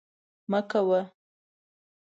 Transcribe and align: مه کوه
مه 0.51 0.59
کوه 0.69 1.01